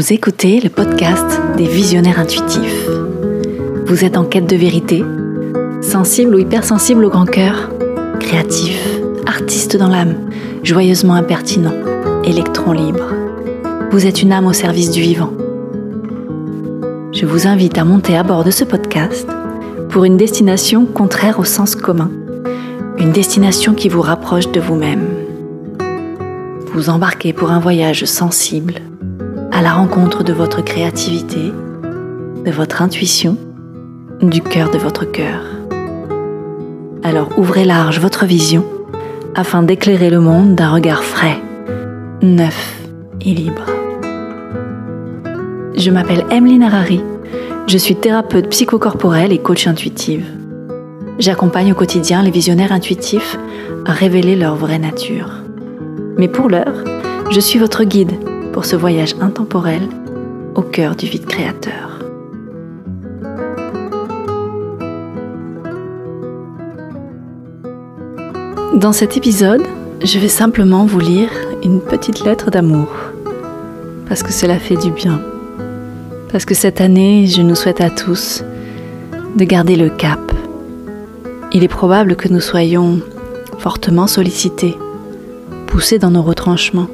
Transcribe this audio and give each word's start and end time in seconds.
Vous 0.00 0.14
écoutez 0.14 0.60
le 0.60 0.70
podcast 0.70 1.42
des 1.58 1.66
visionnaires 1.66 2.18
intuitifs. 2.18 2.88
Vous 3.84 4.02
êtes 4.02 4.16
en 4.16 4.24
quête 4.24 4.48
de 4.48 4.56
vérité 4.56 5.04
Sensible 5.82 6.34
ou 6.34 6.38
hypersensible 6.38 7.04
au 7.04 7.10
grand 7.10 7.26
cœur 7.26 7.68
Créatif, 8.18 8.80
artiste 9.26 9.76
dans 9.76 9.88
l'âme, 9.88 10.30
joyeusement 10.62 11.12
impertinent, 11.12 11.74
électron 12.24 12.72
libre. 12.72 13.12
Vous 13.90 14.06
êtes 14.06 14.22
une 14.22 14.32
âme 14.32 14.46
au 14.46 14.54
service 14.54 14.90
du 14.90 15.02
vivant. 15.02 15.34
Je 17.12 17.26
vous 17.26 17.46
invite 17.46 17.76
à 17.76 17.84
monter 17.84 18.16
à 18.16 18.22
bord 18.22 18.42
de 18.42 18.50
ce 18.50 18.64
podcast 18.64 19.28
pour 19.90 20.06
une 20.06 20.16
destination 20.16 20.86
contraire 20.86 21.38
au 21.38 21.44
sens 21.44 21.74
commun, 21.74 22.10
une 22.96 23.12
destination 23.12 23.74
qui 23.74 23.90
vous 23.90 24.00
rapproche 24.00 24.50
de 24.50 24.60
vous-même. 24.60 25.06
Vous 26.72 26.88
embarquez 26.88 27.34
pour 27.34 27.50
un 27.50 27.60
voyage 27.60 28.06
sensible 28.06 28.80
à 29.52 29.62
la 29.62 29.72
rencontre 29.72 30.22
de 30.22 30.32
votre 30.32 30.62
créativité, 30.62 31.52
de 32.44 32.50
votre 32.50 32.82
intuition, 32.82 33.36
du 34.22 34.40
cœur 34.42 34.70
de 34.70 34.78
votre 34.78 35.04
cœur. 35.04 35.42
Alors 37.02 37.28
ouvrez 37.38 37.64
large 37.64 38.00
votre 38.00 38.26
vision 38.26 38.64
afin 39.34 39.62
d'éclairer 39.62 40.10
le 40.10 40.20
monde 40.20 40.54
d'un 40.54 40.70
regard 40.72 41.02
frais, 41.02 41.38
neuf 42.22 42.80
et 43.20 43.32
libre. 43.34 43.66
Je 45.76 45.90
m'appelle 45.90 46.24
Emeline 46.30 46.62
Harari, 46.62 47.02
je 47.66 47.78
suis 47.78 47.96
thérapeute 47.96 48.48
psychocorporelle 48.48 49.32
et 49.32 49.38
coach 49.38 49.66
intuitive. 49.66 50.26
J'accompagne 51.18 51.72
au 51.72 51.74
quotidien 51.74 52.22
les 52.22 52.30
visionnaires 52.30 52.72
intuitifs 52.72 53.38
à 53.86 53.92
révéler 53.92 54.36
leur 54.36 54.56
vraie 54.56 54.78
nature. 54.78 55.30
Mais 56.16 56.28
pour 56.28 56.48
l'heure, 56.48 56.84
je 57.30 57.40
suis 57.40 57.58
votre 57.58 57.84
guide 57.84 58.12
pour 58.52 58.64
ce 58.64 58.76
voyage 58.76 59.14
intemporel 59.20 59.82
au 60.54 60.62
cœur 60.62 60.96
du 60.96 61.06
vide 61.06 61.26
créateur. 61.26 61.98
Dans 68.74 68.92
cet 68.92 69.16
épisode, 69.16 69.62
je 70.02 70.18
vais 70.18 70.28
simplement 70.28 70.86
vous 70.86 71.00
lire 71.00 71.30
une 71.62 71.80
petite 71.80 72.24
lettre 72.24 72.50
d'amour, 72.50 72.88
parce 74.08 74.22
que 74.22 74.32
cela 74.32 74.58
fait 74.58 74.76
du 74.76 74.90
bien, 74.90 75.20
parce 76.32 76.44
que 76.44 76.54
cette 76.54 76.80
année, 76.80 77.26
je 77.26 77.42
nous 77.42 77.54
souhaite 77.54 77.80
à 77.80 77.90
tous 77.90 78.42
de 79.36 79.44
garder 79.44 79.76
le 79.76 79.90
cap. 79.90 80.18
Il 81.52 81.62
est 81.62 81.68
probable 81.68 82.16
que 82.16 82.28
nous 82.28 82.40
soyons 82.40 83.00
fortement 83.58 84.06
sollicités, 84.06 84.78
poussés 85.66 85.98
dans 85.98 86.10
nos 86.10 86.22
retranchements 86.22 86.88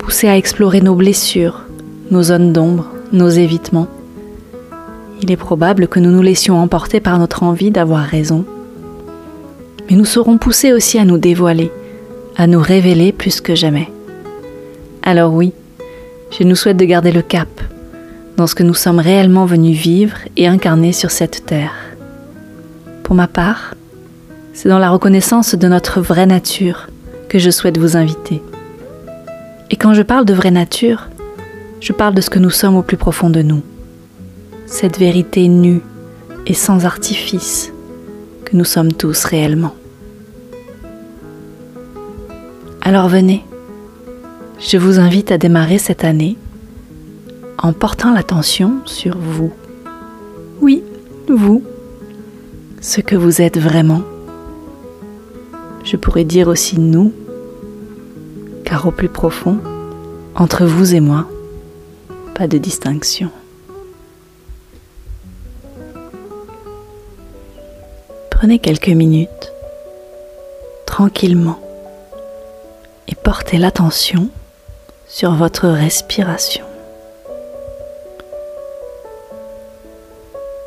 poussés 0.00 0.28
à 0.28 0.36
explorer 0.36 0.80
nos 0.80 0.94
blessures, 0.94 1.62
nos 2.10 2.22
zones 2.22 2.52
d'ombre, 2.52 2.86
nos 3.12 3.28
évitements. 3.28 3.86
Il 5.22 5.30
est 5.30 5.36
probable 5.36 5.88
que 5.88 6.00
nous 6.00 6.10
nous 6.10 6.22
laissions 6.22 6.58
emporter 6.58 7.00
par 7.00 7.18
notre 7.18 7.42
envie 7.42 7.70
d'avoir 7.70 8.04
raison. 8.04 8.44
Mais 9.88 9.96
nous 9.96 10.06
serons 10.06 10.38
poussés 10.38 10.72
aussi 10.72 10.98
à 10.98 11.04
nous 11.04 11.18
dévoiler, 11.18 11.70
à 12.36 12.46
nous 12.46 12.60
révéler 12.60 13.12
plus 13.12 13.40
que 13.40 13.54
jamais. 13.54 13.88
Alors 15.02 15.34
oui, 15.34 15.52
je 16.30 16.44
nous 16.44 16.56
souhaite 16.56 16.78
de 16.78 16.84
garder 16.86 17.12
le 17.12 17.22
cap 17.22 17.48
dans 18.38 18.46
ce 18.46 18.54
que 18.54 18.62
nous 18.62 18.74
sommes 18.74 19.00
réellement 19.00 19.44
venus 19.44 19.78
vivre 19.78 20.16
et 20.38 20.46
incarner 20.46 20.92
sur 20.92 21.10
cette 21.10 21.44
terre. 21.44 21.74
Pour 23.02 23.14
ma 23.14 23.26
part, 23.26 23.74
c'est 24.54 24.70
dans 24.70 24.78
la 24.78 24.90
reconnaissance 24.90 25.54
de 25.54 25.68
notre 25.68 26.00
vraie 26.00 26.26
nature 26.26 26.88
que 27.28 27.38
je 27.38 27.50
souhaite 27.50 27.76
vous 27.76 27.96
inviter. 27.96 28.42
Et 29.70 29.76
quand 29.76 29.94
je 29.94 30.02
parle 30.02 30.24
de 30.24 30.34
vraie 30.34 30.50
nature, 30.50 31.08
je 31.80 31.92
parle 31.92 32.14
de 32.14 32.20
ce 32.20 32.28
que 32.28 32.38
nous 32.38 32.50
sommes 32.50 32.76
au 32.76 32.82
plus 32.82 32.96
profond 32.96 33.30
de 33.30 33.40
nous. 33.40 33.62
Cette 34.66 34.98
vérité 34.98 35.48
nue 35.48 35.80
et 36.46 36.54
sans 36.54 36.84
artifice 36.84 37.72
que 38.44 38.56
nous 38.56 38.64
sommes 38.64 38.92
tous 38.92 39.24
réellement. 39.24 39.74
Alors 42.82 43.08
venez, 43.08 43.44
je 44.58 44.76
vous 44.76 44.98
invite 44.98 45.30
à 45.30 45.38
démarrer 45.38 45.78
cette 45.78 46.04
année 46.04 46.36
en 47.58 47.72
portant 47.72 48.12
l'attention 48.12 48.80
sur 48.86 49.16
vous. 49.16 49.52
Oui, 50.60 50.82
vous, 51.28 51.62
ce 52.80 53.00
que 53.00 53.14
vous 53.14 53.40
êtes 53.40 53.58
vraiment. 53.58 54.02
Je 55.84 55.96
pourrais 55.96 56.24
dire 56.24 56.48
aussi 56.48 56.80
nous, 56.80 57.12
car 58.64 58.86
au 58.86 58.90
plus 58.90 59.08
profond, 59.08 59.58
entre 60.34 60.64
vous 60.64 60.94
et 60.94 61.00
moi, 61.00 61.26
pas 62.34 62.46
de 62.46 62.58
distinction. 62.58 63.30
Prenez 68.30 68.58
quelques 68.58 68.88
minutes, 68.88 69.52
tranquillement, 70.86 71.60
et 73.08 73.14
portez 73.14 73.58
l'attention 73.58 74.28
sur 75.06 75.32
votre 75.34 75.68
respiration. 75.68 76.64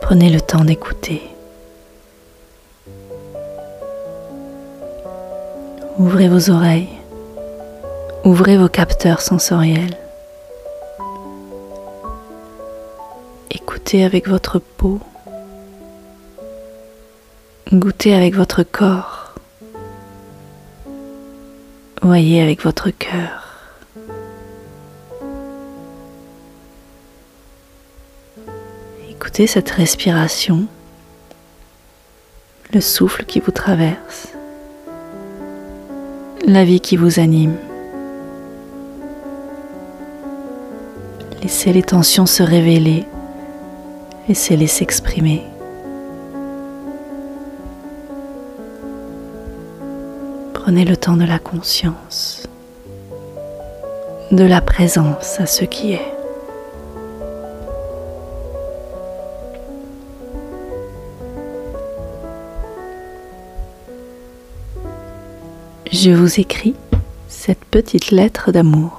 Prenez 0.00 0.30
le 0.30 0.40
temps 0.40 0.64
d'écouter. 0.64 1.20
Ouvrez 5.98 6.28
vos 6.28 6.48
oreilles 6.48 6.97
Ouvrez 8.24 8.56
vos 8.56 8.68
capteurs 8.68 9.20
sensoriels. 9.20 9.96
Écoutez 13.50 14.04
avec 14.04 14.28
votre 14.28 14.58
peau. 14.58 15.00
Goûtez 17.72 18.14
avec 18.14 18.34
votre 18.34 18.62
corps. 18.64 19.34
Voyez 22.02 22.42
avec 22.42 22.62
votre 22.62 22.90
cœur. 22.90 23.54
Écoutez 29.08 29.46
cette 29.46 29.70
respiration, 29.70 30.66
le 32.72 32.80
souffle 32.80 33.24
qui 33.24 33.40
vous 33.40 33.52
traverse, 33.52 34.28
la 36.46 36.64
vie 36.64 36.80
qui 36.80 36.96
vous 36.96 37.20
anime. 37.20 37.56
Laissez 41.48 41.72
les 41.72 41.82
tensions 41.82 42.26
se 42.26 42.42
révéler. 42.42 43.06
Laissez-les 44.28 44.66
s'exprimer. 44.66 45.42
Prenez 50.52 50.84
le 50.84 50.94
temps 50.94 51.16
de 51.16 51.24
la 51.24 51.38
conscience, 51.38 52.46
de 54.30 54.44
la 54.44 54.60
présence 54.60 55.40
à 55.40 55.46
ce 55.46 55.64
qui 55.64 55.94
est. 55.94 56.12
Je 65.90 66.10
vous 66.10 66.40
écris 66.40 66.74
cette 67.26 67.64
petite 67.64 68.10
lettre 68.10 68.52
d'amour 68.52 68.97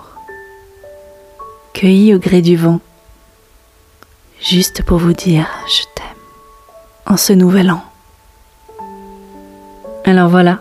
cueilli 1.79 2.13
au 2.13 2.19
gré 2.19 2.41
du 2.41 2.57
vent, 2.57 2.81
juste 4.41 4.83
pour 4.83 4.97
vous 4.97 5.13
dire 5.13 5.47
je 5.65 5.83
t'aime 5.95 6.05
en 7.05 7.15
ce 7.15 7.31
nouvel 7.31 7.71
an. 7.71 7.81
Alors 10.03 10.27
voilà, 10.27 10.59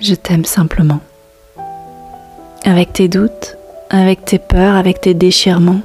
je 0.00 0.16
t'aime 0.16 0.44
simplement. 0.44 0.98
Avec 2.64 2.92
tes 2.92 3.06
doutes, 3.06 3.56
avec 3.88 4.24
tes 4.24 4.40
peurs, 4.40 4.74
avec 4.74 5.00
tes 5.00 5.14
déchirements. 5.14 5.82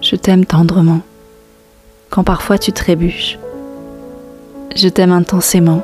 Je 0.00 0.16
t'aime 0.16 0.46
tendrement, 0.46 1.02
quand 2.08 2.24
parfois 2.24 2.56
tu 2.56 2.72
trébuches. 2.72 3.38
Je 4.74 4.88
t'aime 4.88 5.12
intensément, 5.12 5.82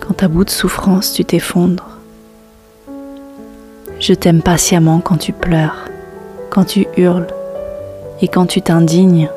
quand 0.00 0.22
à 0.22 0.28
bout 0.28 0.44
de 0.44 0.50
souffrance 0.50 1.14
tu 1.14 1.24
t'effondres. 1.24 1.96
Je 4.00 4.12
t'aime 4.12 4.42
patiemment 4.42 5.00
quand 5.00 5.16
tu 5.16 5.32
pleures 5.32 5.88
quand 6.54 6.64
tu 6.64 6.86
hurles 6.96 7.26
et 8.22 8.28
quand 8.28 8.46
tu 8.46 8.62
t'indignes. 8.62 9.28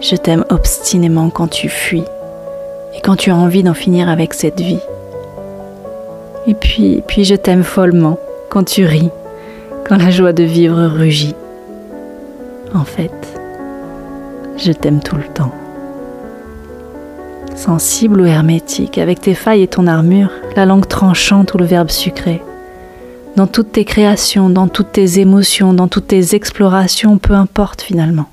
Je 0.00 0.16
t'aime 0.16 0.44
obstinément 0.48 1.28
quand 1.28 1.48
tu 1.48 1.68
fuis 1.68 2.04
et 2.96 3.00
quand 3.02 3.16
tu 3.16 3.30
as 3.30 3.36
envie 3.36 3.62
d'en 3.62 3.74
finir 3.74 4.08
avec 4.08 4.32
cette 4.32 4.60
vie. 4.60 4.80
Et 6.46 6.54
puis, 6.54 7.02
puis 7.06 7.24
je 7.24 7.34
t'aime 7.34 7.62
follement 7.62 8.18
quand 8.48 8.64
tu 8.64 8.86
ris, 8.86 9.10
quand 9.86 9.98
la 9.98 10.10
joie 10.10 10.32
de 10.32 10.42
vivre 10.42 10.82
rugit. 10.86 11.36
En 12.74 12.84
fait, 12.84 13.12
je 14.56 14.72
t'aime 14.72 15.00
tout 15.00 15.16
le 15.16 15.28
temps. 15.34 15.52
Sensible 17.54 18.22
ou 18.22 18.24
hermétique, 18.24 18.96
avec 18.96 19.20
tes 19.20 19.34
failles 19.34 19.62
et 19.62 19.68
ton 19.68 19.86
armure, 19.86 20.30
la 20.56 20.64
langue 20.64 20.88
tranchante 20.88 21.52
ou 21.52 21.58
le 21.58 21.66
verbe 21.66 21.90
sucré, 21.90 22.42
dans 23.36 23.46
toutes 23.46 23.72
tes 23.72 23.84
créations, 23.84 24.50
dans 24.50 24.68
toutes 24.68 24.92
tes 24.92 25.18
émotions, 25.18 25.72
dans 25.72 25.88
toutes 25.88 26.08
tes 26.08 26.34
explorations, 26.34 27.18
peu 27.18 27.34
importe 27.34 27.82
finalement. 27.82 28.26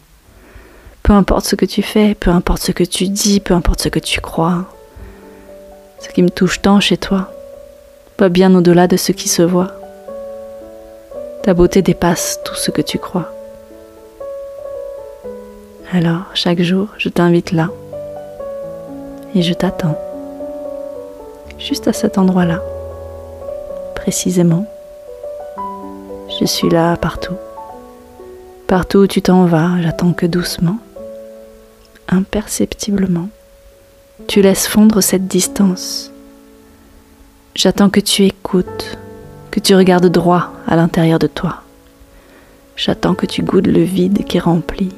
Peu 1.03 1.13
importe 1.13 1.45
ce 1.45 1.55
que 1.55 1.65
tu 1.65 1.81
fais, 1.81 2.15
peu 2.15 2.31
importe 2.31 2.61
ce 2.61 2.71
que 2.71 2.83
tu 2.83 3.07
dis, 3.07 3.39
peu 3.39 3.53
importe 3.53 3.81
ce 3.81 3.89
que 3.89 3.99
tu 3.99 4.19
crois. 4.19 4.65
Ce 6.01 6.09
qui 6.09 6.21
me 6.21 6.29
touche 6.29 6.61
tant 6.61 6.79
chez 6.79 6.97
toi, 6.97 7.31
va 8.17 8.29
bien 8.29 8.53
au-delà 8.53 8.87
de 8.87 8.97
ce 8.97 9.11
qui 9.11 9.29
se 9.29 9.41
voit. 9.41 9.71
Ta 11.43 11.53
beauté 11.53 11.81
dépasse 11.81 12.39
tout 12.43 12.55
ce 12.55 12.69
que 12.69 12.81
tu 12.81 12.99
crois. 12.99 13.31
Alors, 15.91 16.25
chaque 16.33 16.61
jour, 16.61 16.89
je 16.97 17.09
t'invite 17.09 17.51
là 17.51 17.69
et 19.33 19.41
je 19.41 19.53
t'attends, 19.53 19.97
juste 21.57 21.87
à 21.87 21.93
cet 21.93 22.17
endroit-là, 22.17 22.61
précisément. 23.95 24.65
Je 26.39 26.45
suis 26.45 26.69
là 26.69 26.95
partout. 26.95 27.35
Partout 28.65 28.99
où 28.99 29.07
tu 29.07 29.21
t'en 29.21 29.45
vas, 29.45 29.81
j'attends 29.81 30.13
que 30.13 30.25
doucement, 30.25 30.77
imperceptiblement, 32.07 33.27
tu 34.27 34.41
laisses 34.41 34.65
fondre 34.65 35.03
cette 35.03 35.27
distance. 35.27 36.11
J'attends 37.55 37.89
que 37.89 37.99
tu 37.99 38.23
écoutes, 38.23 38.97
que 39.51 39.59
tu 39.59 39.75
regardes 39.75 40.05
droit 40.05 40.53
à 40.65 40.77
l'intérieur 40.77 41.19
de 41.19 41.27
toi. 41.27 41.63
J'attends 42.77 43.15
que 43.15 43.25
tu 43.25 43.43
goûtes 43.43 43.67
le 43.67 43.81
vide 43.81 44.23
qui 44.23 44.39
remplit, 44.39 44.93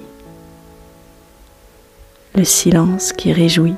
le 2.36 2.44
silence 2.44 3.14
qui 3.14 3.34
réjouit, 3.34 3.78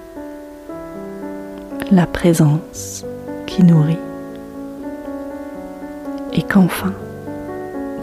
la 1.92 2.08
présence 2.08 3.06
qui 3.48 3.64
nourrit. 3.64 3.96
Et 6.34 6.42
qu'enfin, 6.42 6.94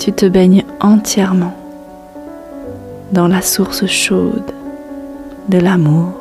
tu 0.00 0.14
te 0.14 0.25
baignes 0.25 0.64
entièrement 0.81 1.55
dans 3.12 3.29
la 3.29 3.43
source 3.43 3.85
chaude 3.85 4.50
de 5.50 5.58
l'amour 5.58 6.14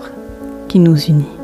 qui 0.67 0.79
nous 0.79 0.97
unit. 0.97 1.38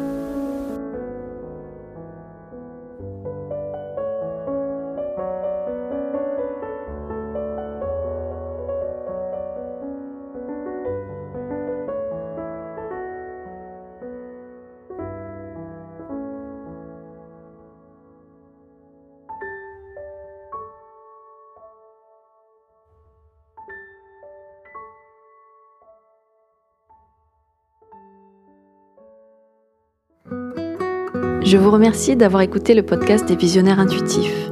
Je 31.46 31.58
vous 31.58 31.70
remercie 31.70 32.16
d'avoir 32.16 32.42
écouté 32.42 32.74
le 32.74 32.82
podcast 32.82 33.28
des 33.28 33.36
visionnaires 33.36 33.80
intuitifs. 33.80 34.50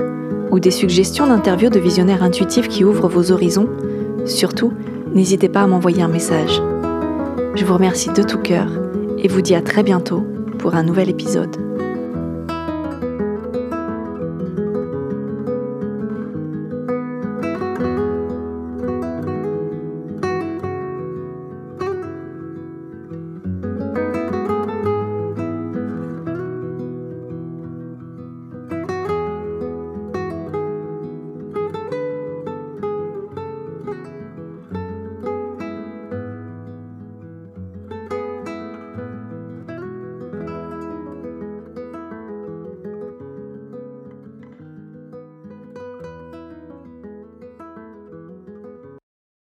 ou 0.51 0.59
des 0.59 0.71
suggestions 0.71 1.27
d'interviews 1.27 1.71
de 1.71 1.79
visionnaires 1.79 2.23
intuitifs 2.23 2.69
qui 2.69 2.85
ouvrent 2.85 3.09
vos 3.09 3.33
horizons, 3.33 3.69
surtout, 4.25 4.73
n'hésitez 5.15 5.49
pas 5.49 5.63
à 5.63 5.67
m'envoyer 5.67 6.03
un 6.03 6.09
message. 6.09 6.63
Je 7.55 7.65
vous 7.65 7.75
remercie 7.75 8.11
de 8.11 8.23
tout 8.23 8.39
cœur 8.39 8.69
et 9.19 9.29
vous 9.29 9.43
dis 9.43 9.55
à 9.55 9.63
très 9.63 9.83
bientôt 9.83 10.25
pour 10.59 10.75
un 10.75 10.83
nouvel 10.83 11.11
épisode. 11.11 11.68